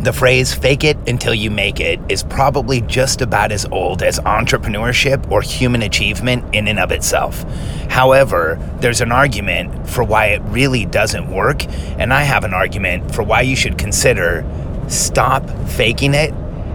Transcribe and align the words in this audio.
The 0.00 0.12
phrase 0.12 0.52
fake 0.52 0.84
it 0.84 0.96
until 1.08 1.34
you 1.34 1.50
make 1.50 1.80
it 1.80 1.98
is 2.08 2.22
probably 2.22 2.82
just 2.82 3.22
about 3.22 3.50
as 3.50 3.64
old 3.66 4.02
as 4.02 4.20
entrepreneurship 4.20 5.30
or 5.30 5.42
human 5.42 5.82
achievement 5.82 6.54
in 6.54 6.68
and 6.68 6.78
of 6.78 6.92
itself. 6.92 7.42
However, 7.88 8.58
there's 8.80 9.00
an 9.00 9.10
argument 9.10 9.88
for 9.88 10.04
why 10.04 10.26
it 10.26 10.42
really 10.42 10.84
doesn't 10.84 11.30
work, 11.30 11.64
and 11.98 12.12
I 12.12 12.22
have 12.22 12.44
an 12.44 12.54
argument 12.54 13.14
for 13.14 13.22
why 13.22 13.40
you 13.40 13.56
should 13.56 13.78
consider 13.78 14.44
stop 14.88 15.48
faking 15.70 16.14
it 16.14 16.32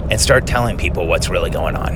and 0.09 0.19
start 0.19 0.45
telling 0.45 0.77
people 0.77 1.07
what's 1.07 1.29
really 1.29 1.49
going 1.51 1.75
on. 1.75 1.95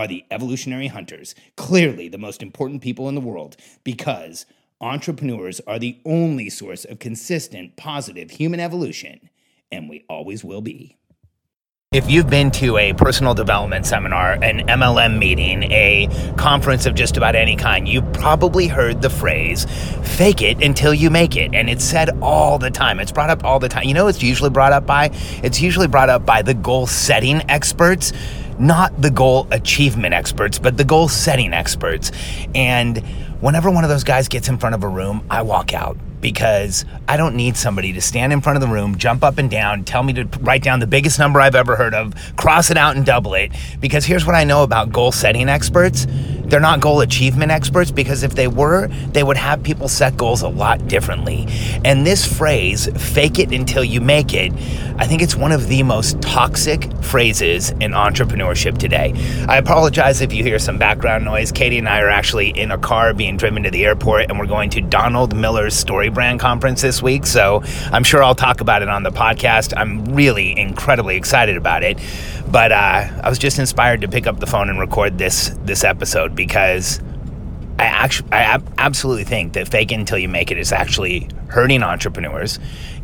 are 0.00 0.06
the 0.06 0.24
evolutionary 0.30 0.86
hunters, 0.86 1.34
clearly 1.56 2.08
the 2.08 2.16
most 2.16 2.42
important 2.42 2.80
people 2.80 3.06
in 3.06 3.14
the 3.14 3.20
world, 3.20 3.54
because 3.84 4.46
entrepreneurs 4.80 5.60
are 5.66 5.78
the 5.78 6.00
only 6.06 6.48
source 6.48 6.86
of 6.86 6.98
consistent, 6.98 7.76
positive 7.76 8.30
human 8.30 8.60
evolution, 8.60 9.28
and 9.70 9.90
we 9.90 10.02
always 10.08 10.42
will 10.42 10.62
be. 10.62 10.96
If 11.92 12.08
you've 12.08 12.30
been 12.30 12.50
to 12.52 12.78
a 12.78 12.94
personal 12.94 13.34
development 13.34 13.84
seminar, 13.84 14.34
an 14.42 14.68
MLM 14.68 15.18
meeting, 15.18 15.64
a 15.64 16.08
conference 16.38 16.86
of 16.86 16.94
just 16.94 17.18
about 17.18 17.34
any 17.34 17.56
kind, 17.56 17.86
you've 17.86 18.10
probably 18.14 18.68
heard 18.68 19.02
the 19.02 19.10
phrase, 19.10 19.66
fake 20.02 20.40
it 20.40 20.62
until 20.62 20.94
you 20.94 21.10
make 21.10 21.36
it. 21.36 21.52
And 21.52 21.68
it's 21.68 21.84
said 21.84 22.10
all 22.22 22.58
the 22.58 22.70
time. 22.70 23.00
It's 23.00 23.12
brought 23.12 23.28
up 23.28 23.44
all 23.44 23.58
the 23.58 23.68
time. 23.68 23.84
You 23.84 23.92
know 23.92 24.06
it's 24.06 24.22
usually 24.22 24.50
brought 24.50 24.72
up 24.72 24.86
by? 24.86 25.10
It's 25.42 25.60
usually 25.60 25.88
brought 25.88 26.08
up 26.08 26.24
by 26.24 26.40
the 26.40 26.54
goal 26.54 26.86
setting 26.86 27.42
experts 27.50 28.12
not 28.60 29.00
the 29.00 29.10
goal 29.10 29.48
achievement 29.50 30.14
experts, 30.14 30.58
but 30.58 30.76
the 30.76 30.84
goal 30.84 31.08
setting 31.08 31.52
experts. 31.52 32.12
And 32.54 32.98
whenever 33.40 33.70
one 33.70 33.84
of 33.84 33.90
those 33.90 34.04
guys 34.04 34.28
gets 34.28 34.48
in 34.48 34.58
front 34.58 34.74
of 34.74 34.84
a 34.84 34.88
room, 34.88 35.24
I 35.30 35.42
walk 35.42 35.72
out 35.74 35.96
because 36.20 36.84
I 37.08 37.16
don't 37.16 37.34
need 37.34 37.56
somebody 37.56 37.94
to 37.94 38.00
stand 38.00 38.32
in 38.32 38.42
front 38.42 38.56
of 38.56 38.60
the 38.60 38.72
room, 38.72 38.98
jump 38.98 39.24
up 39.24 39.38
and 39.38 39.50
down, 39.50 39.84
tell 39.84 40.02
me 40.02 40.12
to 40.12 40.24
write 40.40 40.62
down 40.62 40.80
the 40.80 40.86
biggest 40.86 41.18
number 41.18 41.40
I've 41.40 41.54
ever 41.54 41.76
heard 41.76 41.94
of, 41.94 42.14
cross 42.36 42.70
it 42.70 42.76
out 42.76 42.96
and 42.96 43.06
double 43.06 43.34
it. 43.34 43.52
Because 43.80 44.04
here's 44.04 44.26
what 44.26 44.34
I 44.34 44.44
know 44.44 44.62
about 44.62 44.92
goal 44.92 45.12
setting 45.12 45.48
experts 45.48 46.06
they're 46.50 46.60
not 46.60 46.80
goal 46.80 47.00
achievement 47.00 47.52
experts 47.52 47.90
because 47.90 48.22
if 48.22 48.34
they 48.34 48.48
were, 48.48 48.88
they 49.12 49.22
would 49.22 49.36
have 49.36 49.62
people 49.62 49.88
set 49.88 50.16
goals 50.16 50.42
a 50.42 50.48
lot 50.48 50.86
differently. 50.88 51.46
And 51.84 52.06
this 52.06 52.26
phrase, 52.26 52.88
fake 52.96 53.38
it 53.38 53.52
until 53.52 53.84
you 53.84 54.00
make 54.00 54.34
it, 54.34 54.52
I 54.98 55.06
think 55.06 55.22
it's 55.22 55.36
one 55.36 55.52
of 55.52 55.68
the 55.68 55.82
most 55.82 56.20
toxic 56.20 56.92
phrases 57.02 57.70
in 57.70 57.92
entrepreneurship 57.92 58.78
today. 58.78 59.14
I 59.48 59.56
apologize 59.56 60.20
if 60.20 60.32
you 60.32 60.42
hear 60.42 60.58
some 60.58 60.76
background 60.76 61.24
noise. 61.24 61.52
Katie 61.52 61.78
and 61.78 61.88
I 61.88 62.00
are 62.00 62.10
actually 62.10 62.50
in 62.50 62.70
a 62.70 62.78
car 62.78 63.14
being 63.14 63.36
driven 63.36 63.62
to 63.62 63.70
the 63.70 63.84
airport, 63.86 64.28
and 64.28 64.38
we're 64.38 64.46
going 64.46 64.70
to 64.70 64.80
Donald 64.80 65.34
Miller's 65.34 65.82
StoryBrand 65.82 66.40
Conference 66.40 66.82
this 66.82 67.00
week. 67.00 67.26
So 67.26 67.62
I'm 67.92 68.04
sure 68.04 68.22
I'll 68.22 68.34
talk 68.34 68.60
about 68.60 68.82
it 68.82 68.88
on 68.88 69.02
the 69.02 69.10
podcast. 69.10 69.72
I'm 69.76 70.04
really 70.04 70.58
incredibly 70.58 71.16
excited 71.16 71.56
about 71.56 71.82
it. 71.82 71.98
But 72.50 72.72
uh, 72.72 73.08
I 73.22 73.28
was 73.28 73.38
just 73.38 73.58
inspired 73.58 74.00
to 74.00 74.08
pick 74.08 74.26
up 74.26 74.40
the 74.40 74.46
phone 74.46 74.68
and 74.68 74.78
record 74.78 75.18
this 75.18 75.50
this 75.64 75.84
episode 75.84 76.34
because 76.34 77.00
I 77.78 77.84
actually 77.84 78.32
I 78.32 78.42
ab- 78.42 78.74
absolutely 78.76 79.24
think 79.24 79.52
that 79.52 79.68
fake 79.68 79.92
it 79.92 79.94
until 79.94 80.18
you 80.18 80.28
make 80.28 80.50
it 80.50 80.58
is 80.58 80.72
actually 80.72 81.28
hurting 81.48 81.82
entrepreneurs, 81.82 82.58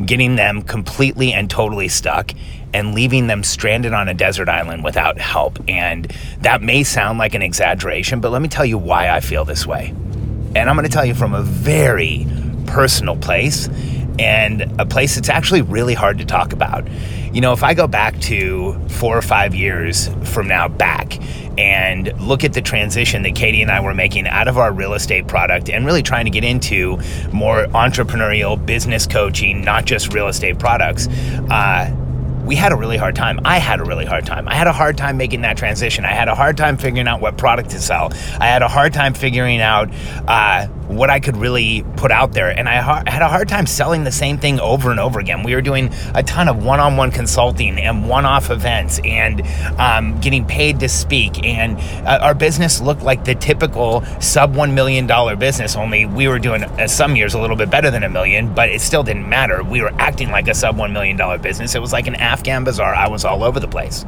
getting 0.05 0.37
them 0.37 0.63
completely 0.63 1.33
and 1.33 1.49
totally 1.49 1.89
stuck 1.89 2.33
and 2.75 2.95
leaving 2.95 3.27
them 3.27 3.43
stranded 3.43 3.93
on 3.93 4.09
a 4.09 4.15
desert 4.15 4.49
island 4.49 4.85
without 4.85 5.19
help. 5.19 5.59
And 5.69 6.13
that 6.41 6.61
may 6.61 6.83
sound 6.83 7.19
like 7.19 7.35
an 7.35 7.43
exaggeration, 7.43 8.21
but 8.21 8.33
let 8.33 8.43
me 8.43 8.49
tell 8.49 8.67
you 8.67 8.79
why 8.79 9.09
I 9.09 9.21
feel 9.21 9.45
this 9.45 9.67
way. 9.67 9.95
And 10.55 10.69
I'm 10.69 10.77
going 10.77 10.89
to 10.89 10.93
tell 10.93 11.07
you 11.07 11.15
from 11.15 11.35
a 11.35 11.43
very 11.43 12.27
personal 12.67 13.17
place 13.17 13.69
and 14.19 14.81
a 14.81 14.87
place 14.87 15.15
that's 15.15 15.29
actually 15.29 15.63
really 15.63 15.95
hard 15.95 16.19
to 16.19 16.25
talk 16.25 16.53
about. 16.53 16.87
You 17.37 17.43
know, 17.43 17.53
if 17.53 17.63
I 17.63 17.75
go 17.75 17.87
back 17.87 18.19
to 18.21 18.73
four 18.89 19.15
or 19.15 19.21
five 19.21 19.55
years 19.55 20.09
from 20.25 20.49
now 20.49 20.69
back 20.69 21.21
and 21.59 22.19
look 22.19 22.45
at 22.45 22.55
the 22.55 22.63
transition 22.63 23.25
that 23.25 23.35
Katie 23.35 23.61
and 23.61 23.71
I 23.71 23.81
were 23.81 23.93
making 23.93 24.27
out 24.27 24.49
of 24.49 24.57
our 24.57 24.73
real 24.73 24.95
estate 24.95 25.29
product 25.29 25.69
and 25.69 25.85
really 25.85 26.03
trying 26.03 26.25
to 26.25 26.31
get 26.31 26.45
into 26.45 26.97
more 27.35 27.67
entrepreneurial 27.67 28.57
business 28.65 29.07
coaching, 29.07 29.61
not 29.61 29.85
just 29.85 30.15
real 30.15 30.29
estate 30.29 30.59
products, 30.59 31.09
uh, 31.51 31.95
we 32.47 32.57
had 32.57 32.73
a 32.73 32.77
really 32.77 32.97
hard 32.97 33.15
time. 33.15 33.41
I 33.45 33.59
had 33.59 33.81
a 33.81 33.85
really 33.85 34.07
hard 34.07 34.25
time. 34.25 34.49
I 34.49 34.55
had 34.55 34.67
a 34.67 34.73
hard 34.73 34.97
time 34.97 35.19
making 35.19 35.43
that 35.43 35.59
transition. 35.59 36.07
I 36.07 36.13
had 36.13 36.29
a 36.29 36.35
hard 36.35 36.57
time 36.57 36.79
figuring 36.79 37.07
out 37.07 37.21
what 37.21 37.37
product 37.37 37.69
to 37.71 37.81
sell. 37.81 38.13
I 38.41 38.47
had 38.47 38.63
a 38.63 38.69
hard 38.69 38.95
time 38.95 39.13
figuring 39.13 39.61
out 39.61 39.91
uh, 40.27 40.69
what 40.89 41.11
I 41.11 41.21
could 41.21 41.37
really 41.37 41.85
put 41.97 42.11
out 42.11 42.33
there. 42.33 42.51
And 42.51 42.69
I 42.69 42.77
ha- 42.77 43.03
had 43.07 43.23
a 43.23 43.29
hard 43.29 43.49
time 43.49 43.67
selling 43.67 44.05
the 44.05 44.13
same 44.13 44.39
thing 44.39 44.61
over 44.61 44.91
and 44.91 45.01
over 45.01 45.19
again. 45.19 45.43
We 45.43 45.55
were 45.55 45.63
doing 45.63 45.93
a 46.15 46.23
ton 46.23 46.49
of 46.49 46.65
one 46.65 46.81
on 46.81 46.97
one 46.97 47.11
consulting 47.11 47.79
and 47.79 48.09
one 48.09 48.25
off 48.25 48.51
events 48.51 49.01
and 49.05 49.43
um, 49.79 50.21
getting 50.21 50.45
paid 50.47 50.81
to 50.81 50.89
speak. 50.89 51.45
And 51.45 51.79
uh, 52.07 52.19
our 52.23 52.35
business 52.35 52.81
looked 52.81 53.03
like 53.03 53.25
the 53.25 53.35
typical 53.35 54.05
sub 54.21 54.55
$1 54.55 54.73
million 54.75 55.07
business, 55.39 55.77
only 55.77 56.07
we 56.07 56.29
were 56.29 56.39
doing 56.39 56.65
uh, 56.65 56.87
some 56.87 57.17
years 57.17 57.35
a 57.35 57.39
little 57.39 57.57
bit 57.57 57.71
better 57.71 57.91
than 57.91 58.03
a 58.03 58.09
million, 58.09 58.53
but 58.55 58.69
it 58.69 58.81
still 58.81 59.03
didn't 59.03 59.29
matter. 59.29 59.63
We 59.63 59.83
were 59.83 59.93
acting 59.99 60.31
like 60.31 60.49
a 60.49 60.55
sub 60.55 60.77
$1 60.77 60.93
million 60.93 61.17
business. 61.41 61.75
It 61.75 61.81
was 61.81 61.93
like 61.93 62.07
an 62.07 62.15
Afghan 62.17 62.65
bazaar. 62.65 62.95
I 62.95 63.09
was 63.09 63.25
all 63.25 63.43
over 63.43 63.61
the 63.61 63.69
place. 63.69 64.05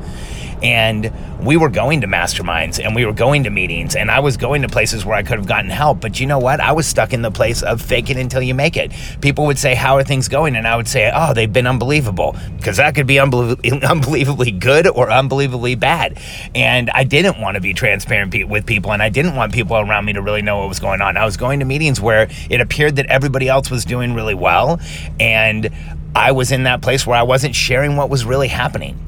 And 0.63 1.13
we 1.41 1.57
were 1.57 1.69
going 1.69 2.01
to 2.01 2.07
masterminds 2.07 2.85
and 2.85 2.95
we 2.95 3.07
were 3.07 3.13
going 3.13 3.45
to 3.45 3.51
meetings 3.51 3.95
and 3.95 4.11
I 4.11 4.21
was 4.21 4.37
going 4.37 4.63
to 4.63 4.69
places 4.69 5.05
where 5.05 5.17
I 5.17 5.23
could 5.23 5.39
have 5.39 5.47
gotten 5.47 5.71
help. 5.71 6.01
But 6.01 6.19
you 6.19 6.27
know 6.27 6.39
what? 6.39 6.61
I 6.61 6.73
was 6.73 6.87
stuck 6.87 7.13
in 7.13 7.23
the 7.23 7.31
place 7.31 7.63
of 7.63 7.81
fake 7.81 8.11
it 8.11 8.17
until 8.17 8.43
you 8.43 8.55
make 8.55 8.77
it. 8.77 8.93
People 9.21 9.47
would 9.47 9.59
say, 9.59 9.75
How 9.75 9.97
are 9.97 10.05
things 10.05 10.29
going? 10.29 10.57
And 10.57 10.67
I 10.67 10.77
would 10.77 10.89
say, 10.89 11.11
Oh, 11.15 11.33
they've 11.35 11.53
been 11.53 11.67
unbelievable. 11.67 12.37
Because 12.57 12.79
that 12.79 12.95
could 12.95 13.07
be 13.07 13.19
unbelievably 13.21 14.53
good 14.53 14.89
or 14.89 15.11
unbelievably 15.11 15.77
bad. 15.77 16.19
And 16.55 16.91
I 16.91 17.05
didn't 17.05 17.41
want 17.41 17.55
to 17.55 17.61
be 17.61 17.73
transparent 17.73 18.35
with 18.49 18.67
people 18.67 18.93
and 18.93 19.03
I 19.03 19.09
didn't 19.09 19.37
want 19.37 19.53
people 19.53 19.77
around 19.77 20.05
me 20.05 20.15
to 20.15 20.23
really 20.23 20.43
know 20.43 20.59
what 20.59 20.69
was 20.69 20.81
going 20.81 21.01
on. 21.01 21.17
I 21.17 21.25
was 21.25 21.37
going 21.37 21.61
to 21.61 21.65
meetings 21.65 22.01
where 22.01 22.29
it 22.51 22.61
appeared 22.61 22.97
that 22.97 23.07
everybody 23.07 23.49
else 23.49 23.71
was 23.71 23.85
doing 23.85 24.15
really 24.15 24.35
well. 24.35 24.81
And 25.21 25.71
I 26.15 26.33
was 26.33 26.51
in 26.51 26.65
that 26.65 26.83
place 26.83 27.07
where 27.07 27.17
I 27.17 27.23
wasn't 27.23 27.55
sharing 27.55 27.97
what 27.97 28.11
was 28.11 28.25
really 28.25 28.49
happening. 28.49 28.99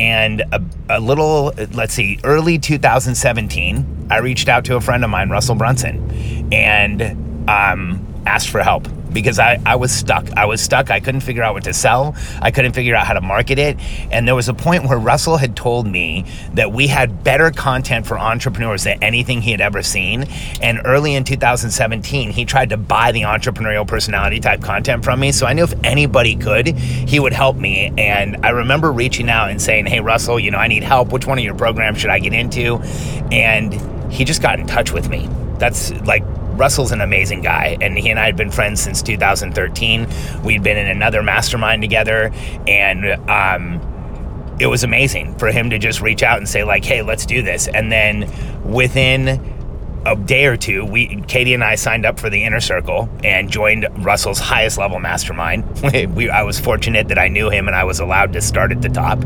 And 0.00 0.40
a, 0.40 0.64
a, 0.88 0.98
little, 0.98 1.52
let's 1.72 1.92
see, 1.92 2.18
early 2.24 2.58
2017, 2.58 4.06
I 4.10 4.18
reached 4.20 4.48
out 4.48 4.64
to 4.64 4.76
a 4.76 4.80
friend 4.80 5.04
of 5.04 5.10
mine, 5.10 5.28
Russell 5.28 5.56
Brunson, 5.56 6.50
and 6.50 7.02
um, 7.46 8.06
asked 8.24 8.48
for 8.48 8.62
help 8.62 8.88
because 9.12 9.38
I, 9.38 9.60
I 9.66 9.76
was 9.76 9.92
stuck. 9.92 10.30
I 10.32 10.44
was 10.46 10.60
stuck. 10.60 10.90
I 10.90 11.00
couldn't 11.00 11.22
figure 11.22 11.42
out 11.42 11.54
what 11.54 11.64
to 11.64 11.74
sell. 11.74 12.14
I 12.40 12.50
couldn't 12.50 12.72
figure 12.72 12.94
out 12.94 13.06
how 13.06 13.14
to 13.14 13.20
market 13.20 13.58
it. 13.58 13.78
And 14.10 14.26
there 14.26 14.34
was 14.34 14.48
a 14.48 14.54
point 14.54 14.84
where 14.84 14.98
Russell 14.98 15.36
had 15.36 15.56
told 15.56 15.86
me 15.86 16.24
that 16.54 16.72
we 16.72 16.86
had 16.86 17.24
better 17.24 17.50
content 17.50 18.06
for 18.06 18.18
entrepreneurs 18.18 18.84
than 18.84 19.02
anything 19.02 19.42
he 19.42 19.50
had 19.50 19.60
ever 19.60 19.82
seen. 19.82 20.24
And 20.60 20.80
early 20.84 21.14
in 21.14 21.24
2017, 21.24 22.30
he 22.30 22.44
tried 22.44 22.70
to 22.70 22.76
buy 22.76 23.12
the 23.12 23.22
entrepreneurial 23.22 23.86
personality 23.86 24.40
type 24.40 24.62
content 24.62 25.04
from 25.04 25.20
me. 25.20 25.32
So 25.32 25.46
I 25.46 25.52
knew 25.52 25.64
if 25.64 25.74
anybody 25.84 26.36
could, 26.36 26.68
he 26.68 27.20
would 27.20 27.32
help 27.32 27.56
me. 27.56 27.92
And 27.98 28.44
I 28.44 28.50
remember 28.50 28.92
reaching 28.92 29.28
out 29.28 29.50
and 29.50 29.60
saying, 29.60 29.86
Hey, 29.86 30.00
Russell, 30.00 30.38
you 30.38 30.50
know, 30.50 30.58
I 30.58 30.68
need 30.68 30.82
help. 30.82 31.12
Which 31.12 31.26
one 31.26 31.38
of 31.38 31.44
your 31.44 31.54
programs 31.54 31.98
should 31.98 32.10
I 32.10 32.18
get 32.18 32.32
into? 32.32 32.78
And 33.32 33.72
he 34.12 34.24
just 34.24 34.42
got 34.42 34.58
in 34.58 34.66
touch 34.66 34.92
with 34.92 35.08
me. 35.08 35.28
That's 35.58 35.92
like 36.02 36.24
Russell's 36.60 36.92
an 36.92 37.00
amazing 37.00 37.40
guy, 37.40 37.78
and 37.80 37.96
he 37.98 38.10
and 38.10 38.20
I 38.20 38.26
had 38.26 38.36
been 38.36 38.50
friends 38.50 38.82
since 38.82 39.00
2013. 39.00 40.06
We'd 40.44 40.62
been 40.62 40.76
in 40.76 40.88
another 40.88 41.22
mastermind 41.22 41.80
together, 41.80 42.30
and 42.68 43.06
um, 43.30 44.56
it 44.60 44.66
was 44.66 44.84
amazing 44.84 45.38
for 45.38 45.50
him 45.50 45.70
to 45.70 45.78
just 45.78 46.02
reach 46.02 46.22
out 46.22 46.36
and 46.36 46.46
say 46.46 46.62
like, 46.62 46.84
"Hey, 46.84 47.00
let's 47.00 47.24
do 47.24 47.40
this." 47.40 47.66
And 47.66 47.90
then 47.90 48.30
within 48.62 49.40
a 50.04 50.16
day 50.16 50.46
or 50.46 50.56
two, 50.58 50.84
we 50.84 51.22
Katie 51.28 51.54
and 51.54 51.64
I 51.64 51.76
signed 51.76 52.04
up 52.04 52.20
for 52.20 52.28
the 52.28 52.44
inner 52.44 52.60
circle 52.60 53.08
and 53.24 53.50
joined 53.50 53.86
Russell's 54.04 54.38
highest 54.38 54.76
level 54.76 54.98
mastermind. 54.98 55.64
we, 56.14 56.28
I 56.28 56.42
was 56.42 56.60
fortunate 56.60 57.08
that 57.08 57.18
I 57.18 57.28
knew 57.28 57.48
him 57.48 57.68
and 57.68 57.76
I 57.76 57.84
was 57.84 58.00
allowed 58.00 58.34
to 58.34 58.42
start 58.42 58.70
at 58.70 58.82
the 58.82 58.88
top. 58.90 59.18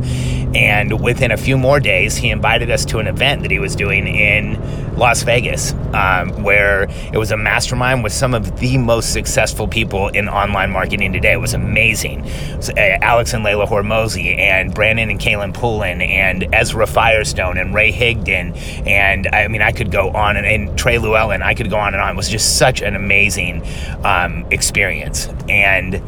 And 0.54 1.00
within 1.00 1.32
a 1.32 1.36
few 1.36 1.58
more 1.58 1.80
days, 1.80 2.16
he 2.16 2.30
invited 2.30 2.70
us 2.70 2.84
to 2.86 2.98
an 2.98 3.08
event 3.08 3.42
that 3.42 3.50
he 3.50 3.58
was 3.58 3.74
doing 3.74 4.06
in 4.06 4.54
Las 4.96 5.22
Vegas, 5.22 5.72
um, 5.92 6.42
where 6.42 6.84
it 7.12 7.18
was 7.18 7.30
a 7.30 7.36
mastermind 7.36 8.02
with 8.02 8.12
some 8.12 8.34
of 8.34 8.60
the 8.60 8.78
most 8.78 9.12
successful 9.12 9.66
people 9.66 10.08
in 10.08 10.28
online 10.28 10.70
marketing 10.70 11.12
today. 11.12 11.32
It 11.32 11.40
was 11.40 11.54
amazing. 11.54 12.22
Uh, 12.22 12.98
Alex 13.02 13.34
and 13.34 13.44
Leila 13.44 13.66
Hormozi, 13.66 14.38
and 14.38 14.74
Brandon 14.74 15.10
and 15.10 15.20
Kaelin 15.20 15.52
Poulin, 15.52 16.00
and 16.00 16.54
Ezra 16.54 16.86
Firestone, 16.86 17.58
and 17.58 17.74
Ray 17.74 17.92
Higdon. 17.92 18.56
And 18.86 19.26
I 19.28 19.48
mean, 19.48 19.62
I 19.62 19.72
could 19.72 19.90
go 19.90 20.10
on 20.10 20.36
and, 20.36 20.46
and 20.46 20.78
Trey 20.78 20.96
Lewellen, 20.96 21.42
I 21.42 21.54
could 21.54 21.70
go 21.70 21.78
on 21.78 21.94
and 21.94 22.02
on. 22.02 22.10
It 22.14 22.16
was 22.16 22.28
just 22.28 22.58
such 22.58 22.80
an 22.82 22.94
amazing 22.94 23.62
um, 24.04 24.46
experience. 24.50 25.28
And 25.48 26.02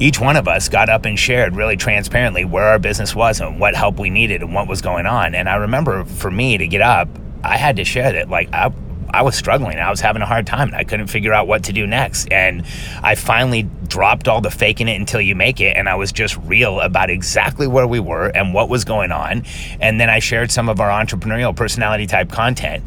each 0.00 0.20
one 0.20 0.36
of 0.36 0.46
us 0.46 0.68
got 0.68 0.88
up 0.88 1.04
and 1.04 1.18
shared 1.18 1.56
really 1.56 1.76
transparently 1.76 2.44
where 2.44 2.64
our 2.64 2.78
business 2.78 3.14
was 3.14 3.40
and 3.40 3.58
what 3.58 3.74
help 3.74 3.98
we 3.98 4.10
needed 4.10 4.42
and 4.42 4.54
what 4.54 4.68
was 4.68 4.80
going 4.80 5.06
on. 5.06 5.34
And 5.34 5.48
I 5.48 5.56
remember 5.56 6.04
for 6.04 6.30
me 6.30 6.56
to 6.56 6.66
get 6.68 6.80
up, 6.80 7.08
I 7.44 7.56
had 7.56 7.76
to 7.76 7.84
share 7.84 8.12
that. 8.12 8.28
Like, 8.28 8.52
I, 8.52 8.72
I 9.10 9.22
was 9.22 9.36
struggling. 9.36 9.78
I 9.78 9.90
was 9.90 10.00
having 10.00 10.22
a 10.22 10.26
hard 10.26 10.46
time. 10.46 10.72
I 10.74 10.84
couldn't 10.84 11.06
figure 11.06 11.32
out 11.32 11.46
what 11.46 11.64
to 11.64 11.72
do 11.72 11.86
next. 11.86 12.30
And 12.30 12.64
I 13.02 13.14
finally 13.14 13.62
dropped 13.86 14.28
all 14.28 14.40
the 14.40 14.50
faking 14.50 14.88
it 14.88 15.00
until 15.00 15.20
you 15.20 15.34
make 15.34 15.60
it. 15.60 15.76
And 15.76 15.88
I 15.88 15.94
was 15.94 16.12
just 16.12 16.36
real 16.38 16.80
about 16.80 17.10
exactly 17.10 17.66
where 17.66 17.86
we 17.86 18.00
were 18.00 18.28
and 18.28 18.52
what 18.52 18.68
was 18.68 18.84
going 18.84 19.12
on. 19.12 19.44
And 19.80 20.00
then 20.00 20.10
I 20.10 20.18
shared 20.18 20.50
some 20.50 20.68
of 20.68 20.80
our 20.80 20.90
entrepreneurial 20.90 21.56
personality 21.56 22.06
type 22.06 22.30
content 22.30 22.84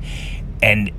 and 0.61 0.91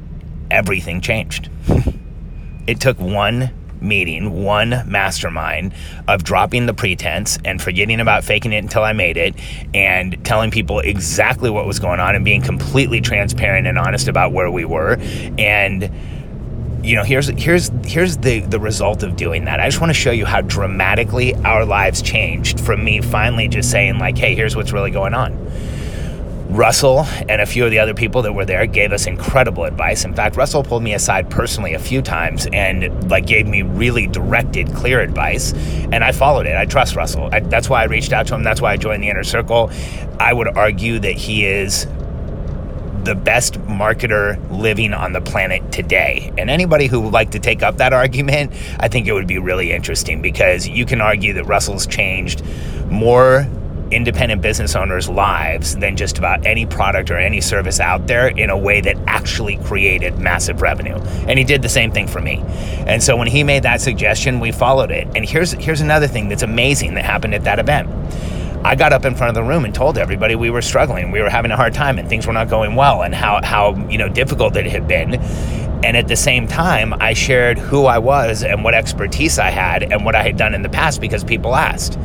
everything 0.51 1.01
changed. 1.01 1.51
it 2.67 2.81
took 2.81 2.99
one 2.99 3.53
meeting, 3.83 4.43
one 4.43 4.83
mastermind 4.87 5.75
of 6.09 6.25
dropping 6.25 6.67
the 6.67 6.75
pretense 6.75 7.39
and 7.45 7.61
forgetting 7.61 8.01
about 8.01 8.25
faking 8.25 8.53
it 8.53 8.59
until 8.59 8.83
I 8.83 8.93
made 8.93 9.17
it 9.17 9.35
and 9.75 10.25
telling 10.25 10.51
people 10.51 10.81
exactly 10.81 11.51
what 11.51 11.67
was 11.67 11.79
going 11.79 12.01
on 12.01 12.15
and 12.15 12.25
being 12.25 12.43
completely 12.43 13.01
transparent 13.01 13.67
and 13.67 13.79
honest 13.79 14.09
about 14.09 14.33
where 14.33 14.51
we 14.51 14.65
were. 14.65 14.97
And 15.39 15.91
you 16.83 16.97
know, 16.97 17.05
here's 17.05 17.29
here's 17.29 17.71
here's 17.85 18.17
the 18.19 18.41
the 18.41 18.59
result 18.59 19.03
of 19.03 19.17
doing 19.17 19.45
that. 19.45 19.61
I 19.61 19.69
just 19.69 19.81
want 19.81 19.91
to 19.91 19.95
show 19.95 20.11
you 20.11 20.27
how 20.27 20.41
dramatically 20.41 21.35
our 21.37 21.65
lives 21.65 22.03
changed 22.03 22.61
from 22.61 22.83
me 22.83 23.01
finally 23.01 23.49
just 23.49 23.71
saying 23.71 23.99
like, 23.99 24.19
"Hey, 24.19 24.35
here's 24.35 24.57
what's 24.57 24.73
really 24.73 24.91
going 24.91 25.15
on." 25.15 25.33
Russell 26.53 27.07
and 27.31 27.41
a 27.41 27.47
few 27.47 27.65
of 27.65 27.71
the 27.71 27.79
other 27.79 27.95
people 27.95 28.21
that 28.23 28.33
were 28.35 28.45
there 28.45 28.67
gave 28.67 28.93
us 28.93 29.07
incredible 29.07 29.65
advice. 29.65 30.05
In 30.05 30.15
fact, 30.15 30.37
Russell 30.37 30.63
pulled 30.63 30.83
me 30.83 30.93
aside 30.93 31.31
personally 31.31 31.73
a 31.73 31.79
few 31.79 32.03
times 32.03 32.47
and 32.53 33.11
like 33.11 33.27
gave 33.27 33.47
me 33.47 33.63
really 33.63 34.07
directed, 34.07 34.73
clear 34.75 35.01
advice, 35.01 35.55
and 35.55 36.05
I 36.05 36.13
followed 36.13 36.47
it. 36.47 36.55
I 36.55 36.67
trust 36.67 36.95
Russell. 36.95 37.31
I, 37.33 37.41
that's 37.41 37.71
why 37.71 37.81
I 37.81 37.85
reached 37.85 38.13
out 38.13 38.27
to 38.27 38.35
him. 38.35 38.43
That's 38.43 38.61
why 38.61 38.73
I 38.73 38.77
joined 38.77 39.03
the 39.03 39.09
inner 39.09 39.25
circle. 39.25 39.71
I 40.21 40.35
would 40.35 40.49
argue 40.49 40.99
that 40.99 41.15
he 41.15 41.47
is 41.47 41.87
the 43.05 43.15
best 43.15 43.55
marketer 43.63 44.39
living 44.51 44.93
on 44.93 45.15
the 45.15 45.23
planet 45.23 45.73
today. 45.73 46.33
And 46.37 46.51
anybody 46.51 46.87
who 46.87 47.01
would 47.01 47.15
like 47.15 47.31
to 47.31 47.39
take 47.39 47.63
up 47.63 47.79
that 47.79 47.95
argument, 47.95 48.53
I 48.79 48.89
think 48.89 49.07
it 49.07 49.13
would 49.13 49.27
be 49.27 49.39
really 49.39 49.73
interesting 49.73 50.21
because 50.21 50.69
you 50.69 50.85
can 50.85 51.01
argue 51.01 51.33
that 51.33 51.45
Russell's 51.45 51.87
changed 51.87 52.45
more 52.91 53.49
independent 53.95 54.43
business 54.43 54.75
owners' 54.75 55.09
lives 55.09 55.77
than 55.77 55.97
just 55.97 56.19
about 56.19 56.47
any 56.47 56.67
product 56.67 57.11
or 57.11 57.17
any 57.17 57.41
service 57.41 57.81
out 57.81 58.07
there 58.07 58.29
in 58.29 58.51
a 58.51 58.57
way 58.57 58.81
that 58.81 58.97
actually 59.07 59.57
created 59.59 60.19
massive 60.19 60.63
revenue. 60.63 60.97
And 61.27 61.39
he 61.39 61.45
did 61.45 61.63
the 61.63 61.69
same 61.69 61.93
thing 61.93 62.07
for 62.07 62.21
me. 62.21 62.43
And 62.87 63.03
so 63.03 63.17
when 63.17 63.29
he 63.29 63.45
made 63.45 63.63
that 63.65 63.81
suggestion, 63.81 64.41
we 64.41 64.53
followed 64.53 64.91
it. 64.91 65.09
And 65.15 65.29
here's 65.29 65.53
here's 65.53 65.81
another 65.81 66.07
thing 66.07 66.29
that's 66.29 66.43
amazing 66.43 66.95
that 66.95 67.05
happened 67.05 67.35
at 67.35 67.45
that 67.45 67.59
event. 67.59 67.89
I 68.65 68.77
got 68.77 68.93
up 68.93 69.05
in 69.05 69.17
front 69.17 69.31
of 69.31 69.35
the 69.35 69.43
room 69.43 69.65
and 69.65 69.75
told 69.75 69.99
everybody 69.99 70.37
we 70.37 70.49
were 70.49 70.63
struggling, 70.63 71.11
we 71.11 71.21
were 71.21 71.29
having 71.29 71.51
a 71.51 71.57
hard 71.57 71.75
time, 71.75 71.99
and 71.99 72.09
things 72.09 72.29
were 72.29 72.33
not 72.33 72.49
going 72.49 72.77
well, 72.77 73.03
and 73.03 73.13
how 73.15 73.41
how 73.43 73.75
you 73.89 73.99
know 73.99 74.09
difficult 74.09 74.57
it 74.57 74.67
had 74.67 74.87
been. 74.87 75.15
And 75.85 75.97
at 75.97 76.07
the 76.07 76.15
same 76.15 76.47
time, 76.47 76.95
I 77.01 77.13
shared 77.13 77.59
who 77.59 77.87
I 77.87 77.99
was 77.99 78.45
and 78.45 78.63
what 78.63 78.75
expertise 78.75 79.41
I 79.41 79.51
had 79.51 79.83
and 79.83 80.05
what 80.05 80.15
I 80.15 80.23
had 80.23 80.37
done 80.37 80.55
in 80.55 80.63
the 80.63 80.69
past 80.69 81.01
because 81.01 81.25
people 81.25 81.57
asked. 81.57 81.99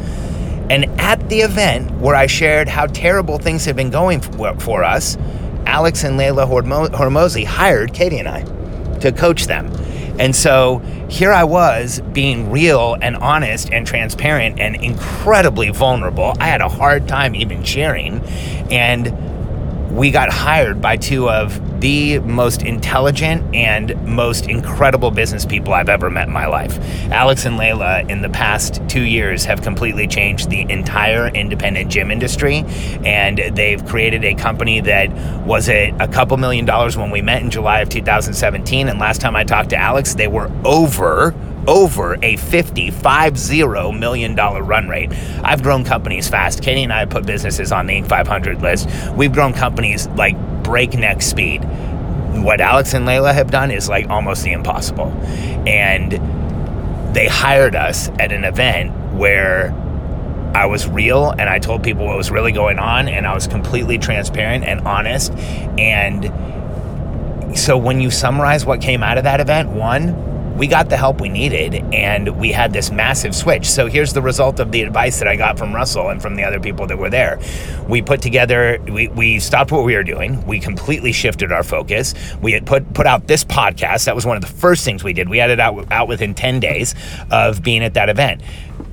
And 0.69 0.86
at 1.00 1.30
the 1.30 1.42
event 1.42 1.92
where 2.00 2.16
I 2.16 2.28
shared 2.28 2.68
how 2.68 2.88
terrible 2.88 3.38
things 3.38 3.66
had 3.66 3.75
been 3.75 3.90
going 3.90 4.22
for, 4.22 4.84
us, 4.84 5.18
Alex 5.66 6.04
and 6.04 6.18
Leila 6.18 6.46
Hormozi 6.46 7.46
hired 7.46 7.94
Katie 7.94 8.19
and 8.19 8.28
I 8.28 8.44
to 9.00 9.12
coach 9.12 9.48
them. 9.48 9.68
And 10.19 10.36
so 10.36 10.80
here 11.10 11.31
I 11.31 11.44
was 11.44 12.02
being 12.12 12.52
real 12.52 12.98
and 13.02 13.16
honest 13.18 13.72
and 13.72 13.86
transparent 13.86 14.60
and 14.60 14.75
incredibly 14.75 15.69
vulnerable. 15.69 16.34
I 16.40 16.48
had 16.48 16.62
a 16.62 16.69
hard 16.69 17.08
time 17.08 17.36
even 17.36 17.64
sharing. 17.64 18.22
And 18.72 19.96
we 19.96 20.12
got 20.12 20.30
hired 20.31 20.81
by 20.81 20.98
two 20.98 21.30
of 21.30 21.62
the 21.80 22.20
most 22.20 22.64
intelligent 22.64 23.56
and 23.56 23.96
most 24.06 24.48
incredible 24.48 25.12
business 25.12 25.46
people 25.46 25.74
I've 25.74 25.90
ever 25.90 26.10
met 26.10 26.28
in 26.28 26.34
my 26.34 26.48
life. 26.48 26.78
Alex 27.12 27.46
and 27.46 27.58
Leila, 27.58 28.02
in 28.04 28.22
the 28.22 28.30
past 28.30 28.82
two 28.88 29.04
years, 29.04 29.46
have 29.46 29.62
completely 29.62 30.08
changed 30.08 30.50
the 30.50 30.62
entire 30.70 31.28
independent 31.28 31.92
gym 31.92 32.12
industry, 32.12 32.64
and 33.06 33.40
they've 33.56 33.84
created 33.86 34.24
a 34.24 34.34
company 34.36 34.82
that 34.82 35.12
was 35.46 35.70
at 35.70 36.00
a 36.02 36.08
couple 36.08 36.38
million 36.38 36.66
dollars 36.66 36.98
when 36.98 37.12
we 37.12 37.22
met 37.22 37.42
in 37.42 37.50
July 37.52 37.82
of 37.82 37.90
2017. 37.90 38.88
And 38.88 39.00
last 39.00 39.22
time 39.22 39.36
I 39.36 39.44
talked 39.44 39.70
to 39.72 39.78
Alex, 39.78 40.16
they 40.16 40.28
were 40.28 40.52
over 40.66 41.34
over 41.68 42.18
a 42.24 42.38
50, 42.38 42.92
five 42.92 43.38
zero 43.38 43.92
million 43.92 44.36
dollar 44.36 44.64
run 44.64 44.88
rate. 44.88 45.12
I've 45.44 45.62
grown 45.62 45.84
companies 45.84 46.28
fast. 46.28 46.64
Kenny 46.64 46.84
and 46.84 46.94
I 46.94 47.06
put 47.06 47.25
businesses 47.25 47.72
on 47.72 47.88
the 47.88 47.94
Inc. 47.94 48.08
500 48.08 48.62
list. 48.62 48.90
We've 49.12 49.34
grown 49.34 49.54
companies 49.54 50.08
like 50.10 50.38
breakneck 50.64 51.22
speed. 51.22 51.64
What 52.44 52.62
Alex 52.62 52.94
and 52.94 53.06
Leila 53.06 53.34
have 53.34 53.52
done 53.52 53.72
is 53.72 53.90
like 53.90 54.10
almost 54.10 54.44
the 54.44 54.54
impossible. 54.54 55.08
And 55.68 56.14
they 57.14 57.28
hired 57.28 57.75
us 57.75 58.10
at 58.19 58.31
an 58.31 58.44
event 58.44 58.92
where 59.14 59.74
I 60.54 60.66
was 60.66 60.88
real 60.88 61.31
and 61.31 61.50
I 61.50 61.60
told 61.60 61.84
people 61.84 62.06
what 62.06 62.18
was 62.18 62.31
really 62.31 62.52
going 62.52 62.80
on 62.80 63.08
and 63.08 63.28
I 63.28 63.34
was 63.34 63.48
completely 63.48 63.98
transparent 63.98 64.64
and 64.64 64.81
honest. 64.81 65.31
And 65.78 66.31
so 67.57 67.78
when 67.78 68.02
you 68.02 68.12
summarize 68.12 68.66
what 68.66 68.81
came 68.81 69.04
out 69.04 69.18
of 69.18 69.24
that 69.26 69.40
event, 69.40 69.69
one, 69.69 70.27
we 70.57 70.66
got 70.66 70.90
the 70.90 70.97
help 70.97 71.21
we 71.21 71.30
needed 71.30 71.76
and 71.94 72.40
we 72.40 72.52
had 72.52 72.73
this 72.73 72.92
massive 72.92 73.35
switch. 73.35 73.66
So 73.66 73.87
here's 73.87 74.14
the 74.14 74.21
result 74.21 74.59
of 74.59 74.71
the 74.71 74.81
advice 74.81 75.19
that 75.19 75.28
I 75.28 75.35
got 75.35 75.57
from 75.57 75.73
Russell 75.73 76.09
and 76.09 76.21
from 76.21 76.35
the 76.35 76.44
other 76.44 76.59
people 76.59 76.87
that 76.87 76.97
were 76.97 77.11
there. 77.11 77.40
We 77.87 78.02
put 78.02 78.21
together, 78.21 78.80
we, 78.87 79.07
we 79.09 79.40
stopped 79.40 79.71
what 79.71 79.85
we 79.85 79.95
were 79.95 80.04
doing. 80.04 80.45
We 80.47 80.59
completely 80.59 81.11
shifted 81.11 81.52
our 81.52 81.64
focus. 81.64 82.16
We 82.42 82.52
had 82.54 82.66
put, 82.66 82.92
put 82.94 83.06
out 83.06 83.28
this 83.28 83.44
podcast. 83.44 84.06
That 84.06 84.16
was 84.16 84.26
one 84.26 84.35
of 84.35 84.42
the 84.42 84.49
first 84.49 84.83
things 84.83 85.04
we 85.04 85.14
did. 85.14 85.30
We 85.30 85.37
had 85.37 85.52
it 85.52 85.59
out, 85.59 85.92
out 85.92 86.07
within 86.07 86.33
10 86.33 86.59
days 86.59 86.95
of 87.30 87.61
being 87.61 87.83
at 87.83 87.94
that 87.94 88.09
event 88.09 88.42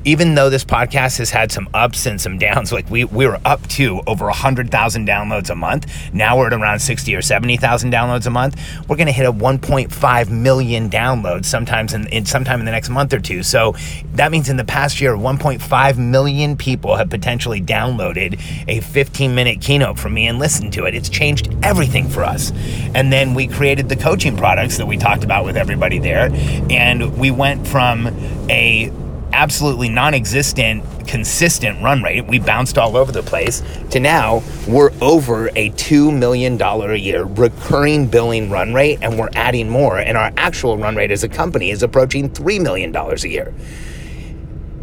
even 0.04 0.34
though 0.34 0.50
this 0.50 0.64
podcast 0.64 1.18
has 1.18 1.30
had 1.30 1.50
some 1.50 1.68
ups 1.72 2.06
and 2.06 2.20
some 2.20 2.38
downs, 2.38 2.72
like 2.72 2.88
we, 2.90 3.04
we 3.04 3.26
were 3.26 3.40
up 3.44 3.66
to 3.68 4.02
over 4.06 4.26
100,000 4.26 5.08
downloads 5.08 5.50
a 5.50 5.54
month. 5.54 5.86
Now 6.12 6.36
we're 6.36 6.48
at 6.48 6.52
around 6.52 6.80
60 6.80 7.14
or 7.14 7.22
70,000 7.22 7.90
downloads 7.90 8.26
a 8.26 8.30
month. 8.30 8.60
We're 8.88 8.96
going 8.96 9.06
to 9.06 9.12
hit 9.12 9.26
a 9.26 9.32
1.5 9.32 10.30
million 10.30 10.90
downloads 10.90 11.46
sometimes 11.46 11.94
in, 11.94 12.06
in 12.08 12.26
sometime 12.26 12.60
in 12.60 12.66
the 12.66 12.72
next 12.72 12.90
month 12.90 13.14
or 13.14 13.20
two. 13.20 13.42
So 13.42 13.74
that 14.14 14.30
means 14.30 14.48
in 14.48 14.56
the 14.56 14.64
past 14.64 15.00
year, 15.00 15.14
1.5 15.14 15.98
million 15.98 16.56
people 16.56 16.96
have 16.96 17.08
potentially 17.08 17.60
downloaded 17.60 18.40
a 18.68 18.80
15 18.80 19.34
minute 19.34 19.60
keynote 19.60 19.98
from 19.98 20.14
me 20.14 20.26
and 20.26 20.38
listened 20.38 20.72
to 20.74 20.84
it. 20.84 20.94
It's 20.94 21.08
changed 21.08 21.54
everything 21.62 22.08
for 22.08 22.24
us. 22.24 22.52
And 22.94 23.12
then 23.12 23.34
we 23.34 23.46
created 23.46 23.88
the 23.88 23.96
coaching 23.96 24.36
products 24.36 24.76
that 24.76 24.86
we 24.86 24.96
talked 24.96 25.24
about 25.24 25.44
with 25.44 25.56
everybody 25.56 25.98
there. 25.98 26.28
And 26.70 27.16
we 27.18 27.30
went 27.30 27.66
from 27.66 28.08
a 28.50 28.92
absolutely 29.34 29.88
non-existent 29.88 30.84
consistent 31.06 31.82
run 31.82 32.02
rate. 32.02 32.26
We 32.26 32.38
bounced 32.38 32.78
all 32.78 32.96
over 32.96 33.12
the 33.12 33.22
place 33.22 33.62
to 33.90 34.00
now 34.00 34.42
we're 34.66 34.92
over 35.02 35.48
a 35.48 35.70
$2 35.70 36.16
million 36.16 36.60
a 36.60 36.94
year 36.94 37.24
recurring 37.24 38.06
billing 38.06 38.48
run 38.48 38.72
rate 38.72 39.00
and 39.02 39.18
we're 39.18 39.28
adding 39.34 39.68
more 39.68 39.98
and 39.98 40.16
our 40.16 40.32
actual 40.36 40.78
run 40.78 40.96
rate 40.96 41.10
as 41.10 41.24
a 41.24 41.28
company 41.28 41.70
is 41.70 41.82
approaching 41.82 42.30
$3 42.30 42.62
million 42.62 42.94
a 42.94 43.16
year. 43.28 43.52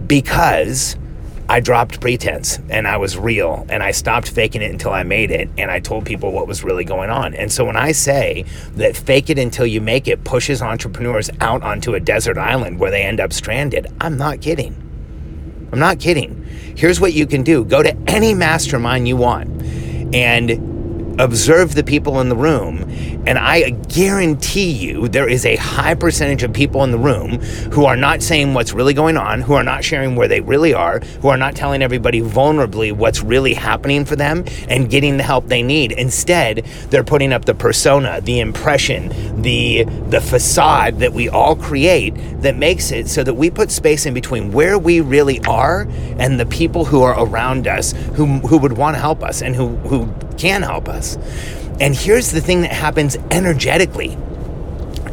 Because 0.06 0.98
I 1.52 1.60
dropped 1.60 2.00
pretense 2.00 2.60
and 2.70 2.88
I 2.88 2.96
was 2.96 3.18
real 3.18 3.66
and 3.68 3.84
I 3.84 3.92
stopped 3.92 4.30
faking 4.30 4.62
it 4.62 4.72
until 4.72 4.94
I 4.94 5.04
made 5.04 5.32
it 5.32 5.50
and 5.58 5.70
I 5.70 5.82
told 5.82 6.06
people 6.06 6.32
what 6.32 6.48
was 6.48 6.64
really 6.64 6.86
going 6.86 7.10
on. 7.10 7.34
And 7.34 7.52
so 7.52 7.66
when 7.66 7.76
I 7.76 7.92
say 7.92 8.46
that 8.76 8.96
fake 8.96 9.30
it 9.30 9.38
until 9.38 9.66
you 9.66 9.82
make 9.82 10.08
it 10.08 10.24
pushes 10.24 10.62
entrepreneurs 10.62 11.30
out 11.42 11.62
onto 11.62 11.94
a 11.94 12.00
desert 12.00 12.38
island 12.38 12.80
where 12.80 12.90
they 12.90 13.04
end 13.04 13.20
up 13.20 13.34
stranded, 13.34 13.88
I'm 14.00 14.16
not 14.16 14.40
kidding. 14.40 14.78
I'm 15.74 15.80
not 15.80 16.00
kidding. 16.00 16.42
Here's 16.78 17.02
what 17.02 17.12
you 17.12 17.28
can 17.28 17.44
do 17.44 17.66
go 17.66 17.84
to 17.84 17.94
any 18.08 18.34
mastermind 18.34 19.10
you 19.10 19.18
want 19.18 19.50
and 20.16 20.71
observe 21.22 21.76
the 21.76 21.84
people 21.84 22.20
in 22.20 22.30
the 22.30 22.36
room, 22.36 22.80
and 23.28 23.38
I 23.38 23.70
guarantee 23.70 24.72
you 24.72 25.08
there 25.08 25.30
is 25.30 25.46
a 25.46 25.56
high 25.56 25.94
percentage 25.94 26.42
of 26.42 26.52
people 26.52 26.84
in 26.84 26.90
the 26.90 26.98
room 26.98 27.40
who 27.72 27.86
are 27.86 27.96
not 27.96 28.24
saying 28.24 28.56
what's 28.56 28.74
really 28.74 28.96
going 28.96 29.18
on, 29.18 29.42
who 29.42 29.54
are 29.54 29.64
not 29.64 29.84
sharing 29.84 30.16
where 30.16 30.28
they 30.28 30.42
really 30.42 30.74
are, 30.74 31.00
who 31.22 31.28
are 31.28 31.38
not 31.38 31.56
telling 31.56 31.84
everybody 31.84 32.22
vulnerably 32.22 32.92
what's 32.92 33.22
really 33.22 33.54
happening 33.54 34.04
for 34.04 34.16
them 34.16 34.44
and 34.68 34.90
getting 34.90 35.18
the 35.18 35.24
help 35.24 35.48
they 35.48 35.62
need. 35.62 35.92
Instead, 35.92 36.66
they're 36.90 37.04
putting 37.04 37.34
up 37.34 37.46
the 37.46 37.54
persona, 37.54 38.20
the 38.22 38.40
impression, 38.40 39.42
the 39.44 39.84
the 40.10 40.22
facade 40.22 41.00
that 41.00 41.14
we 41.14 41.30
all 41.30 41.56
create 41.56 42.16
that 42.42 42.56
makes 42.56 42.92
it 42.92 43.08
so 43.08 43.24
that 43.24 43.36
we 43.36 43.52
put 43.52 43.70
space 43.70 44.08
in 44.08 44.14
between 44.14 44.52
where 44.52 44.80
we 44.80 45.02
really 45.02 45.40
are 45.42 45.88
and 46.18 46.40
the 46.40 46.46
people 46.48 46.86
who 46.86 47.04
are 47.04 47.24
around 47.24 47.68
us 47.68 47.92
who 48.16 48.26
who 48.40 48.58
would 48.58 48.74
want 48.74 48.96
to 48.96 49.00
help 49.00 49.24
us 49.24 49.42
and 49.42 49.56
who 49.56 49.76
who 49.88 50.12
can 50.38 50.62
help 50.64 50.88
us. 50.88 51.18
And 51.80 51.96
here's 51.96 52.32
the 52.32 52.42
thing 52.42 52.62
that 52.62 52.72
happens 52.72 53.18
energetically 53.32 54.18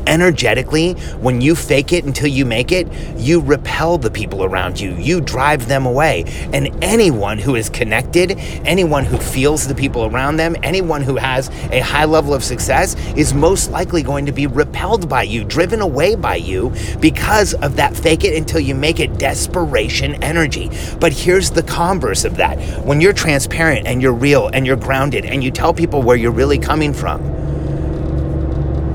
energetically, 0.09 0.95
when 1.21 1.41
you 1.41 1.55
fake 1.55 1.93
it 1.93 2.05
until 2.05 2.27
you 2.27 2.45
make 2.45 2.73
it, 2.73 2.89
you 3.17 3.41
repel 3.41 3.99
the 3.99 4.11
people 4.11 4.43
around 4.43 4.81
you. 4.81 4.95
You 4.95 5.21
drive 5.21 5.69
them 5.69 5.87
away. 5.87 6.25
And 6.53 6.83
anyone 6.83 7.39
who 7.39 7.55
is 7.55 7.69
connected, 7.69 8.33
anyone 8.65 9.05
who 9.05 9.19
feels 9.19 9.69
the 9.69 9.75
people 9.75 10.07
around 10.07 10.37
them, 10.37 10.57
anyone 10.63 11.03
who 11.03 11.17
has 11.17 11.51
a 11.71 11.81
high 11.81 12.07
level 12.07 12.35
of 12.35 12.43
success 12.43 12.97
is 13.17 13.35
most 13.35 13.71
likely 13.71 14.03
going 14.03 14.27
to 14.27 14.33
be 14.33 14.47
repelled 14.47 15.09
by 15.09 15.23
you, 15.23 15.45
driven 15.45 15.81
away 15.81 16.15
by 16.15 16.37
you 16.37 16.73
because 17.01 17.55
of 17.55 17.77
that 17.77 17.97
fake 17.97 18.25
it 18.25 18.37
until 18.37 18.61
you 18.61 18.75
make 18.75 18.99
it 18.99 19.19
desperation 19.19 20.23
energy. 20.25 20.71
But 20.99 21.13
here's 21.13 21.51
the 21.51 21.63
converse 21.63 22.25
of 22.25 22.37
that. 22.37 22.59
When 22.85 23.01
you're 23.01 23.13
transparent 23.13 23.87
and 23.87 24.01
you're 24.01 24.13
real 24.13 24.49
and 24.49 24.67
you're 24.67 24.77
grounded 24.77 25.27
and 25.27 25.45
you 25.45 25.51
tell 25.51 25.75
people 25.75 26.03
where 26.03 26.17
you're 26.17 26.33
really 26.33 26.59
coming 26.59 26.95
from, 26.95 27.38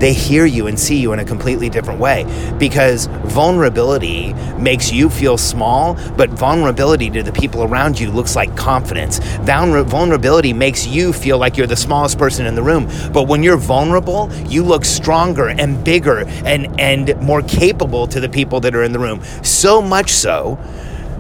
they 0.04 0.12
hear 0.12 0.46
you 0.46 0.68
and 0.68 0.78
see 0.78 0.98
you 0.98 1.14
in 1.14 1.20
a 1.20 1.24
completely 1.24 1.70
different 1.70 1.98
way 1.98 2.26
because 2.60 3.06
vulnerability 3.24 4.34
makes 4.60 4.92
you 4.92 5.10
feel 5.10 5.38
small, 5.38 5.94
but 6.18 6.30
vulnerability 6.32 7.10
to 7.10 7.24
the 7.24 7.32
people 7.32 7.64
around 7.64 7.98
you 7.98 8.12
looks 8.12 8.36
like 8.36 8.54
confidence. 8.58 9.20
Vulnerability 9.44 10.52
makes 10.52 10.86
you 10.86 11.14
feel 11.14 11.38
like 11.38 11.56
you're 11.56 11.68
the 11.68 11.78
smallest 11.78 12.18
person 12.18 12.46
in 12.46 12.54
the 12.54 12.62
room, 12.62 12.86
but 13.14 13.30
when 13.30 13.44
you're 13.44 13.56
vulnerable, 13.56 14.30
you 14.46 14.62
look 14.62 14.84
stronger 14.84 15.48
and 15.48 15.82
bigger 15.86 16.26
and, 16.44 16.78
and 16.82 17.18
more 17.22 17.42
capable 17.42 18.06
to 18.06 18.20
the 18.20 18.28
people 18.28 18.60
that 18.60 18.76
are 18.76 18.84
in 18.84 18.92
the 18.92 19.00
room. 19.00 19.24
So 19.42 19.82
much 19.82 20.10
so 20.10 20.60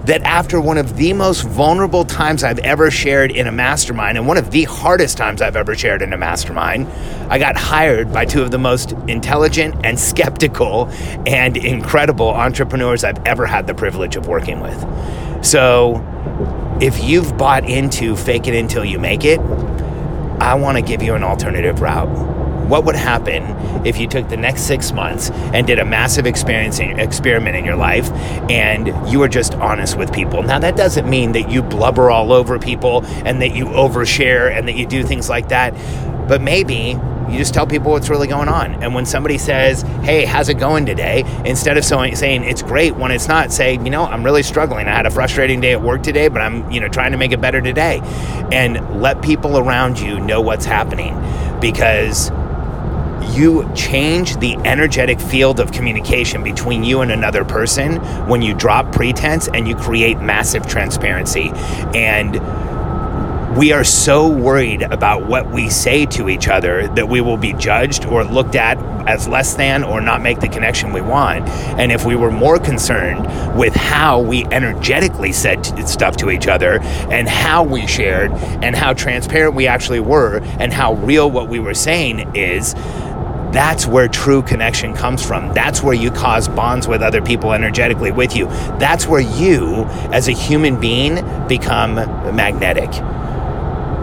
that 0.05 0.21
after 0.23 0.59
one 0.59 0.77
of 0.77 0.97
the 0.97 1.13
most 1.13 1.43
vulnerable 1.43 2.03
times 2.03 2.43
I've 2.43 2.59
ever 2.59 2.91
shared 2.91 3.31
in 3.31 3.47
a 3.47 3.51
mastermind, 3.51 4.17
and 4.17 4.27
one 4.27 4.37
of 4.37 4.51
the 4.51 4.63
hardest 4.65 5.17
times 5.17 5.41
I've 5.41 5.55
ever 5.55 5.75
shared 5.75 6.01
in 6.01 6.11
a 6.11 6.17
mastermind, 6.17 6.87
I 7.29 7.39
got 7.39 7.55
hired 7.55 8.11
by 8.11 8.25
two 8.25 8.41
of 8.41 8.51
the 8.51 8.57
most 8.57 8.91
intelligent 9.07 9.75
and 9.85 9.97
skeptical 9.97 10.89
and 11.25 11.55
incredible 11.55 12.29
entrepreneurs 12.29 13.03
I've 13.03 13.25
ever 13.25 13.45
had 13.45 13.65
the 13.67 13.73
privilege 13.73 14.15
of 14.15 14.27
working 14.27 14.59
with. 14.59 15.45
So, 15.45 16.05
if 16.81 17.03
you've 17.03 17.37
bought 17.37 17.69
into 17.69 18.15
fake 18.15 18.47
it 18.47 18.55
until 18.55 18.83
you 18.83 18.99
make 18.99 19.23
it, 19.23 19.39
I 19.39 20.55
want 20.55 20.77
to 20.77 20.81
give 20.81 21.01
you 21.01 21.13
an 21.13 21.23
alternative 21.23 21.79
route 21.79 22.32
what 22.67 22.85
would 22.85 22.95
happen 22.95 23.43
if 23.85 23.97
you 23.97 24.07
took 24.07 24.29
the 24.29 24.37
next 24.37 24.63
six 24.63 24.91
months 24.91 25.29
and 25.31 25.67
did 25.67 25.79
a 25.79 25.85
massive 25.85 26.25
experience 26.25 26.79
experiment 26.79 27.55
in 27.55 27.65
your 27.65 27.75
life 27.75 28.09
and 28.49 28.87
you 29.09 29.19
were 29.19 29.27
just 29.27 29.53
honest 29.55 29.97
with 29.97 30.11
people. 30.13 30.43
Now, 30.43 30.59
that 30.59 30.75
doesn't 30.75 31.09
mean 31.09 31.33
that 31.33 31.49
you 31.49 31.61
blubber 31.61 32.09
all 32.09 32.31
over 32.31 32.59
people 32.59 33.05
and 33.25 33.41
that 33.41 33.55
you 33.55 33.65
overshare 33.65 34.55
and 34.55 34.67
that 34.67 34.75
you 34.75 34.85
do 34.85 35.03
things 35.03 35.29
like 35.29 35.49
that, 35.49 35.73
but 36.27 36.41
maybe 36.41 36.97
you 37.29 37.39
just 37.39 37.53
tell 37.53 37.65
people 37.65 37.91
what's 37.91 38.09
really 38.09 38.27
going 38.27 38.47
on. 38.47 38.83
And 38.83 38.93
when 38.93 39.05
somebody 39.05 39.37
says, 39.37 39.81
Hey, 40.03 40.25
how's 40.25 40.49
it 40.49 40.55
going 40.55 40.85
today? 40.85 41.23
Instead 41.45 41.77
of 41.77 41.85
saying 41.85 42.43
it's 42.43 42.61
great 42.61 42.95
when 42.95 43.11
it's 43.11 43.27
not, 43.27 43.51
say, 43.51 43.73
You 43.73 43.89
know, 43.89 44.05
I'm 44.05 44.23
really 44.23 44.43
struggling. 44.43 44.87
I 44.87 44.91
had 44.91 45.05
a 45.05 45.11
frustrating 45.11 45.61
day 45.61 45.71
at 45.71 45.81
work 45.81 46.03
today, 46.03 46.27
but 46.27 46.41
I'm, 46.41 46.69
you 46.69 46.79
know, 46.79 46.89
trying 46.89 47.11
to 47.11 47.17
make 47.17 47.31
it 47.31 47.41
better 47.41 47.61
today. 47.61 48.01
And 48.51 49.01
let 49.01 49.21
people 49.21 49.57
around 49.57 49.99
you 49.99 50.19
know 50.19 50.41
what's 50.41 50.65
happening 50.65 51.15
because 51.59 52.29
you 53.35 53.69
change 53.75 54.37
the 54.37 54.55
energetic 54.57 55.19
field 55.19 55.59
of 55.59 55.71
communication 55.71 56.43
between 56.43 56.83
you 56.83 57.01
and 57.01 57.11
another 57.11 57.43
person 57.43 57.97
when 58.27 58.41
you 58.41 58.53
drop 58.53 58.91
pretense 58.91 59.47
and 59.47 59.67
you 59.67 59.75
create 59.75 60.19
massive 60.19 60.67
transparency. 60.67 61.51
And 61.95 62.39
we 63.57 63.71
are 63.71 63.83
so 63.83 64.27
worried 64.27 64.81
about 64.81 65.27
what 65.27 65.51
we 65.51 65.69
say 65.69 66.07
to 66.07 66.27
each 66.27 66.47
other 66.47 66.87
that 66.95 67.07
we 67.07 67.21
will 67.21 67.37
be 67.37 67.53
judged 67.53 68.05
or 68.05 68.23
looked 68.23 68.55
at 68.55 68.77
as 69.07 69.27
less 69.27 69.53
than 69.53 69.83
or 69.83 70.01
not 70.01 70.21
make 70.21 70.39
the 70.39 70.47
connection 70.47 70.91
we 70.91 71.01
want. 71.01 71.47
And 71.77 71.91
if 71.91 72.05
we 72.05 72.15
were 72.15 72.31
more 72.31 72.57
concerned 72.57 73.27
with 73.57 73.75
how 73.75 74.21
we 74.21 74.45
energetically 74.45 75.33
said 75.33 75.65
stuff 75.87 76.17
to 76.17 76.31
each 76.31 76.47
other 76.47 76.79
and 77.11 77.27
how 77.27 77.63
we 77.63 77.85
shared 77.85 78.31
and 78.31 78.75
how 78.75 78.93
transparent 78.93 79.53
we 79.53 79.67
actually 79.67 79.99
were 79.99 80.39
and 80.59 80.73
how 80.73 80.95
real 80.95 81.29
what 81.29 81.47
we 81.47 81.59
were 81.59 81.75
saying 81.75 82.35
is, 82.35 82.73
that's 83.53 83.85
where 83.85 84.07
true 84.07 84.41
connection 84.41 84.93
comes 84.93 85.25
from. 85.25 85.53
That's 85.53 85.83
where 85.83 85.93
you 85.93 86.09
cause 86.09 86.47
bonds 86.47 86.87
with 86.87 87.01
other 87.01 87.21
people 87.21 87.53
energetically 87.53 88.11
with 88.11 88.35
you. 88.35 88.47
That's 88.79 89.05
where 89.05 89.21
you, 89.21 89.85
as 90.11 90.27
a 90.27 90.31
human 90.31 90.79
being, 90.79 91.15
become 91.47 91.95
magnetic. 92.35 92.89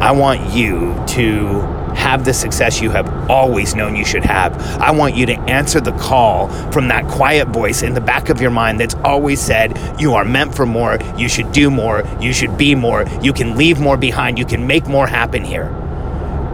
I 0.01 0.13
want 0.13 0.55
you 0.55 0.95
to 1.09 1.61
have 1.95 2.25
the 2.25 2.33
success 2.33 2.81
you 2.81 2.91
have 2.91 3.29
always 3.29 3.75
known 3.75 3.97
you 3.97 4.05
should 4.05 4.25
have. 4.25 4.57
I 4.81 4.93
want 4.93 5.17
you 5.17 5.27
to 5.27 5.35
answer 5.41 5.81
the 5.81 5.93
call 5.93 6.49
from 6.71 6.89
that 6.89 7.07
quiet 7.09 7.49
voice 7.49 7.83
in 7.83 7.95
the 7.95 8.01
back 8.01 8.29
of 8.29 8.41
your 8.41 8.51
mind 8.51 8.81
that's 8.81 8.95
always 9.05 9.41
said, 9.41 9.79
You 10.01 10.15
are 10.15 10.25
meant 10.25 10.55
for 10.55 10.65
more, 10.65 10.99
you 11.17 11.29
should 11.29 11.53
do 11.53 11.71
more, 11.71 12.05
you 12.21 12.33
should 12.33 12.57
be 12.57 12.75
more, 12.75 13.05
you 13.21 13.33
can 13.33 13.57
leave 13.57 13.81
more 13.81 13.97
behind, 13.97 14.39
you 14.39 14.47
can 14.47 14.67
make 14.67 14.87
more 14.87 15.07
happen 15.07 15.45
here. 15.45 15.69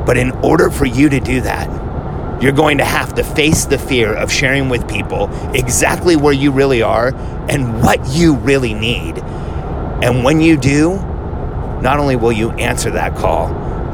But 0.06 0.16
in 0.16 0.30
order 0.42 0.70
for 0.70 0.86
you 0.86 1.08
to 1.08 1.20
do 1.20 1.40
that, 1.42 1.68
you're 2.40 2.52
going 2.52 2.78
to 2.78 2.84
have 2.84 3.14
to 3.14 3.24
face 3.24 3.64
the 3.64 3.78
fear 3.78 4.12
of 4.14 4.30
sharing 4.30 4.68
with 4.68 4.88
people 4.88 5.30
exactly 5.54 6.16
where 6.16 6.34
you 6.34 6.50
really 6.50 6.82
are 6.82 7.14
and 7.48 7.82
what 7.82 8.06
you 8.08 8.36
really 8.36 8.74
need. 8.74 9.18
And 9.18 10.22
when 10.22 10.40
you 10.40 10.56
do, 10.58 10.96
not 11.80 11.98
only 11.98 12.16
will 12.16 12.32
you 12.32 12.50
answer 12.52 12.90
that 12.90 13.16
call, 13.16 13.48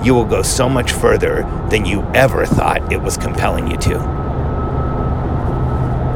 you 0.05 0.15
will 0.15 0.25
go 0.25 0.43
so 0.43 0.69
much 0.69 0.91
further 0.91 1.43
than 1.71 1.85
you 1.85 2.03
ever 2.15 2.45
thought 2.45 2.93
it 2.93 3.01
was 3.01 3.17
compelling 3.17 3.71
you 3.71 3.77
to. 3.77 4.21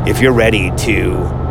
If 0.08 0.20
you're 0.20 0.32
ready 0.32 0.72
to 0.78 1.46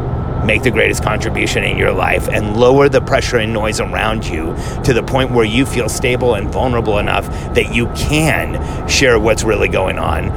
make 0.46 0.63
the 0.63 0.72
greatest 0.72 1.01
contribution 1.01 1.63
in 1.63 1.77
your 1.77 1.91
life 1.91 2.27
and 2.27 2.55
lower 2.58 2.88
the 2.88 3.01
pressure 3.01 3.38
and 3.38 3.51
noise 3.51 3.79
around 3.79 4.25
you 4.25 4.55
to 4.84 4.94
the 4.94 5.01
point 5.01 5.32
where 5.32 5.46
you 5.46 5.65
feel 5.65 5.89
stable 5.89 6.36
and 6.36 6.50
vulnerable 6.50 7.00
enough 7.00 7.27
that 7.55 7.74
you 7.74 7.88
can 7.96 8.88
share 8.88 9.17
what's 9.17 9.44
really 9.44 9.70
going 9.70 9.98
on 9.98 10.29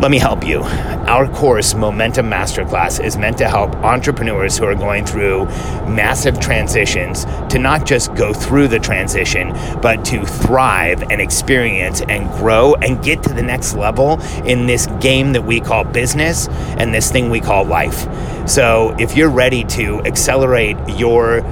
let 0.00 0.10
me 0.10 0.18
help 0.18 0.46
you. 0.46 0.60
Our 0.62 1.28
course, 1.28 1.74
Momentum 1.74 2.28
Masterclass, 2.28 3.02
is 3.02 3.16
meant 3.16 3.38
to 3.38 3.48
help 3.48 3.74
entrepreneurs 3.76 4.58
who 4.58 4.64
are 4.64 4.74
going 4.74 5.06
through 5.06 5.46
massive 5.86 6.40
transitions 6.40 7.24
to 7.50 7.58
not 7.58 7.86
just 7.86 8.14
go 8.14 8.32
through 8.32 8.68
the 8.68 8.78
transition, 8.78 9.52
but 9.80 10.04
to 10.06 10.24
thrive 10.24 11.02
and 11.10 11.20
experience 11.20 12.02
and 12.02 12.30
grow 12.32 12.74
and 12.74 13.02
get 13.02 13.22
to 13.22 13.32
the 13.32 13.42
next 13.42 13.74
level 13.74 14.20
in 14.44 14.66
this 14.66 14.86
game 15.00 15.32
that 15.32 15.44
we 15.44 15.60
call 15.60 15.84
business 15.84 16.48
and 16.78 16.92
this 16.92 17.12
thing 17.12 17.30
we 17.30 17.40
call 17.40 17.64
life. 17.64 18.08
So, 18.48 18.94
if 18.98 19.16
you're 19.16 19.30
ready 19.30 19.64
to 19.64 20.00
accelerate 20.04 20.76
your 20.88 21.42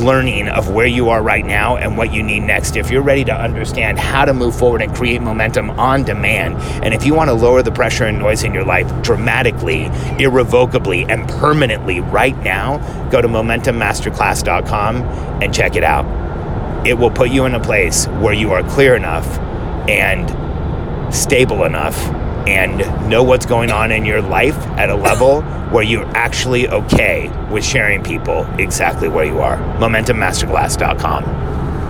learning 0.00 0.48
of 0.48 0.70
where 0.70 0.86
you 0.86 1.08
are 1.10 1.22
right 1.22 1.44
now 1.44 1.76
and 1.76 1.96
what 1.96 2.12
you 2.12 2.22
need 2.22 2.40
next. 2.40 2.76
If 2.76 2.90
you're 2.90 3.02
ready 3.02 3.24
to 3.24 3.34
understand 3.34 3.98
how 3.98 4.24
to 4.24 4.34
move 4.34 4.54
forward 4.56 4.82
and 4.82 4.94
create 4.94 5.20
momentum 5.22 5.70
on 5.70 6.04
demand, 6.04 6.56
and 6.84 6.94
if 6.94 7.04
you 7.04 7.14
want 7.14 7.28
to 7.28 7.34
lower 7.34 7.62
the 7.62 7.72
pressure 7.72 8.04
and 8.04 8.18
noise 8.18 8.44
in 8.44 8.54
your 8.54 8.64
life 8.64 8.90
dramatically, 9.02 9.86
irrevocably, 10.18 11.04
and 11.04 11.28
permanently 11.28 12.00
right 12.00 12.36
now, 12.38 12.78
go 13.10 13.20
to 13.20 13.28
momentummasterclass.com 13.28 14.96
and 15.42 15.54
check 15.54 15.76
it 15.76 15.84
out. 15.84 16.06
It 16.86 16.94
will 16.94 17.10
put 17.10 17.30
you 17.30 17.44
in 17.44 17.54
a 17.54 17.60
place 17.60 18.06
where 18.06 18.34
you 18.34 18.52
are 18.52 18.62
clear 18.70 18.96
enough 18.96 19.38
and 19.88 21.14
stable 21.14 21.64
enough 21.64 21.96
and 22.48 22.78
know 23.08 23.22
what's 23.22 23.46
going 23.46 23.70
on 23.70 23.92
in 23.92 24.04
your 24.04 24.20
life 24.20 24.56
at 24.78 24.90
a 24.90 24.94
level 24.94 25.42
where 25.70 25.82
you're 25.82 26.06
actually 26.16 26.68
okay 26.68 27.28
with 27.50 27.64
sharing 27.64 28.02
people 28.02 28.46
exactly 28.58 29.08
where 29.08 29.24
you 29.24 29.40
are. 29.40 29.58
MomentumMasterclass.com. 29.78 31.51